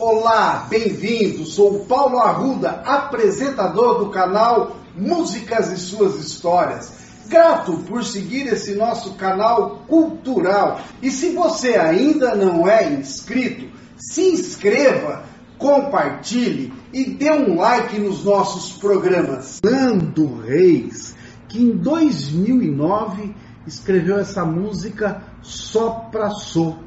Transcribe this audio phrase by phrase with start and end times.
[0.00, 1.44] Olá, bem-vindo.
[1.44, 6.90] Sou o Paulo Arruda, apresentador do canal Músicas e Suas Histórias.
[7.28, 10.80] Grato por seguir esse nosso canal cultural.
[11.02, 15.22] E se você ainda não é inscrito, se inscreva,
[15.58, 19.60] compartilhe e dê um like nos nossos programas.
[19.62, 21.14] Nando Reis,
[21.46, 23.34] que em 2009
[23.66, 26.78] escreveu essa música Só Pra Sou.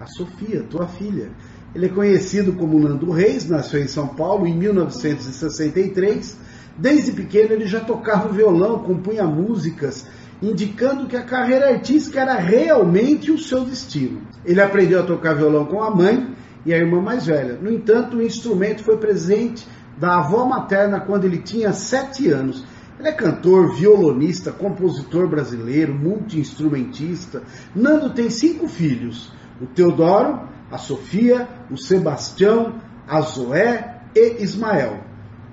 [0.00, 1.30] A Sofia, tua filha
[1.74, 6.36] ele é conhecido como Nando Reis, nasceu em São Paulo em 1963.
[6.76, 10.06] Desde pequeno ele já tocava violão, compunha músicas,
[10.42, 14.20] indicando que a carreira artística era realmente o seu destino.
[14.44, 16.34] Ele aprendeu a tocar violão com a mãe
[16.66, 17.58] e a irmã mais velha.
[17.60, 19.66] No entanto, o instrumento foi presente
[19.98, 22.64] da avó materna quando ele tinha sete anos.
[22.98, 27.42] Ele é cantor, violonista, compositor brasileiro, multi-instrumentista.
[27.74, 32.76] Nando tem cinco filhos: o Teodoro, a Sofia, o Sebastião,
[33.06, 35.00] a Zoé e Ismael.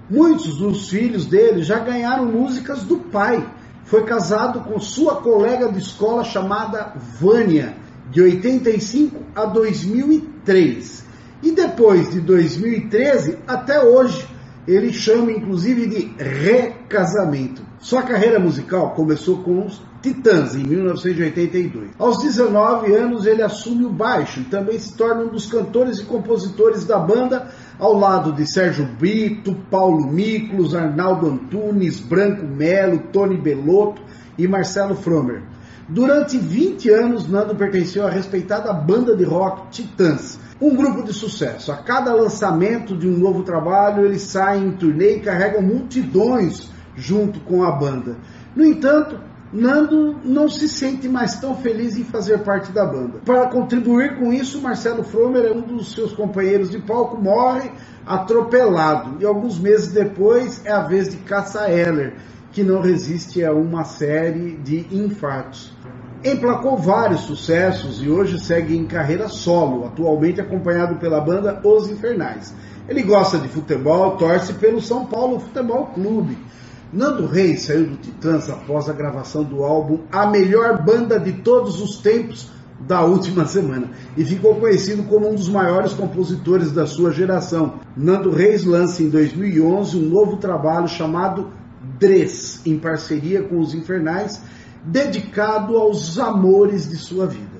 [0.09, 3.45] Muitos dos filhos dele já ganharam músicas do pai.
[3.83, 7.75] Foi casado com sua colega de escola chamada Vânia,
[8.09, 11.05] de 85 a 2003.
[11.43, 14.27] E depois de 2013 até hoje,
[14.67, 17.61] ele chama inclusive de recasamento.
[17.79, 21.89] Sua carreira musical começou com os Titãs, em 1982.
[21.99, 26.05] Aos 19 anos, ele assume o baixo e também se torna um dos cantores e
[26.05, 33.37] compositores da banda, ao lado de Sérgio Brito, Paulo Miklos, Arnaldo Antunes, Branco Melo, Tony
[33.37, 34.01] Belotto
[34.37, 35.43] e Marcelo Fromer.
[35.87, 41.71] Durante 20 anos, Nando pertenceu à respeitada banda de rock Titãs, um grupo de sucesso.
[41.71, 47.39] A cada lançamento de um novo trabalho, eles saem em turnê e carregam multidões junto
[47.41, 48.17] com a banda.
[48.55, 53.19] No entanto, Nando não se sente mais tão feliz em fazer parte da banda.
[53.25, 57.71] Para contribuir com isso, Marcelo Fromer, é um dos seus companheiros de palco, morre
[58.05, 59.17] atropelado.
[59.19, 62.13] E alguns meses depois é a vez de Cassa Eller,
[62.51, 65.73] que não resiste a uma série de infartos.
[66.23, 72.53] Emplacou vários sucessos e hoje segue em carreira solo, atualmente acompanhado pela banda Os Infernais.
[72.87, 76.37] Ele gosta de futebol, torce pelo São Paulo Futebol Clube
[76.91, 81.79] Nando Reis saiu do Titãs após a gravação do álbum A Melhor Banda de Todos
[81.79, 87.11] os Tempos da última semana e ficou conhecido como um dos maiores compositores da sua
[87.11, 87.75] geração.
[87.95, 91.51] Nando Reis lança em 2011 um novo trabalho chamado
[91.99, 94.41] Dres, em parceria com os Infernais,
[94.83, 97.59] dedicado aos amores de sua vida.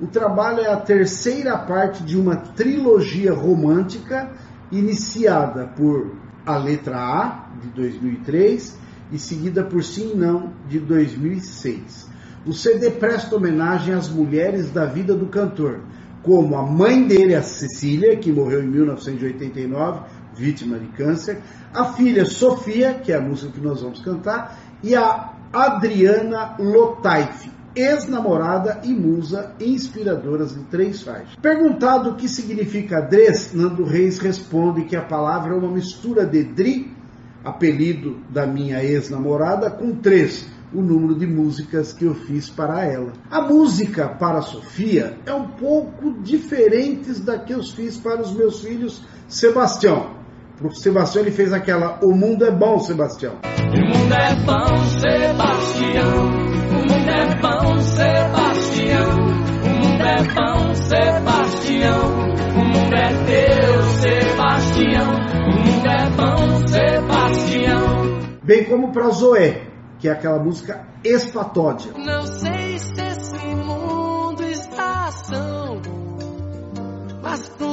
[0.00, 4.30] O trabalho é a terceira parte de uma trilogia romântica
[4.70, 8.78] iniciada por a letra A, de 2003,
[9.12, 12.10] e seguida por Sim e Não, de 2006.
[12.44, 15.80] O CD presta homenagem às mulheres da vida do cantor,
[16.22, 20.00] como a mãe dele, a Cecília, que morreu em 1989,
[20.34, 21.40] vítima de câncer,
[21.72, 27.50] a filha Sofia, que é a música que nós vamos cantar, e a Adriana Lotaife,
[27.74, 31.36] ex-namorada e musa inspiradoras de três faixas.
[31.40, 36.42] Perguntado o que significa Dres, Nando Reis responde que a palavra é uma mistura de
[36.44, 36.92] Dri,
[37.44, 43.12] apelido da minha ex-namorada, com três, o número de músicas que eu fiz para ela.
[43.30, 48.62] A música para Sofia é um pouco diferente da que eu fiz para os meus
[48.62, 50.22] filhos Sebastião.
[50.56, 53.34] Para o Sebastião ele fez aquela O mundo é bom, Sebastião.
[53.42, 56.26] O mundo é bom, Sebastião.
[56.70, 59.10] O mundo é bom, Sebastião.
[59.64, 62.32] O mundo é bom, Sebastião.
[62.54, 65.10] O mundo é teu, Sebastião.
[65.12, 68.38] O mundo é bom, Sebastião.
[68.42, 69.66] Bem como para Zoé,
[69.98, 71.92] que é aquela música Espatódia.
[71.96, 75.80] Não sei se esse mundo está ação,
[77.22, 77.71] mas pro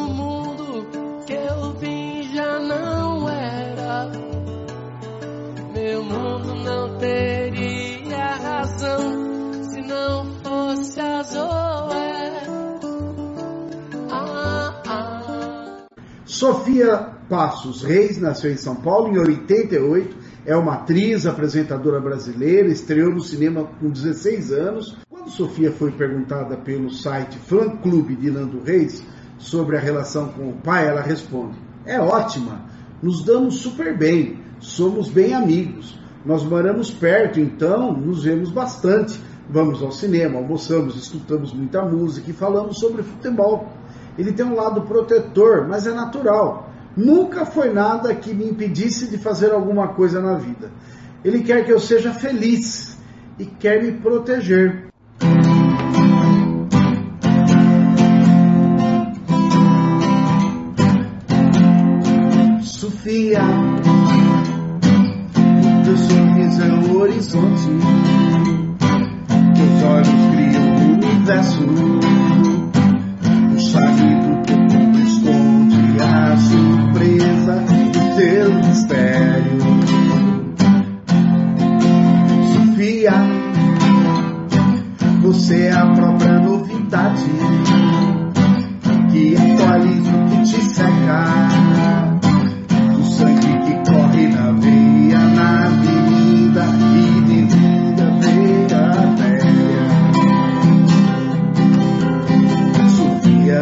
[16.39, 16.95] Sofia
[17.27, 20.15] Passos Reis nasceu em São Paulo em 88,
[20.45, 24.97] é uma atriz, apresentadora brasileira, estreou no cinema com 16 anos.
[25.09, 29.03] Quando Sofia foi perguntada pelo site Fã Clube de Nando Reis
[29.37, 32.63] sobre a relação com o pai, ela responde: É ótima,
[33.03, 35.99] nos damos super bem, somos bem amigos.
[36.25, 42.33] Nós moramos perto, então nos vemos bastante vamos ao cinema, almoçamos, escutamos muita música e
[42.33, 43.67] falamos sobre futebol.
[44.17, 46.69] Ele tem um lado protetor, mas é natural.
[46.95, 50.71] Nunca foi nada que me impedisse de fazer alguma coisa na vida.
[51.23, 52.97] Ele quer que eu seja feliz
[53.37, 54.89] e quer me proteger.
[62.61, 63.41] Sofia,
[65.83, 67.98] teu sorriso é o horizonte.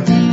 [0.05, 0.26] that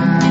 [0.00, 0.29] time.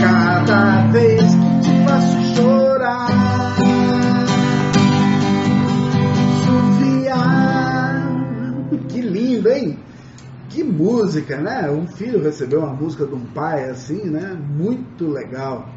[0.00, 3.08] cada vez que te faço chorar,
[6.44, 7.14] Sofia.
[8.88, 9.78] Que lindo, hein?
[10.50, 11.70] Que música, né?
[11.70, 14.36] Um filho recebeu uma música de um pai assim, né?
[14.56, 15.68] Muito legal.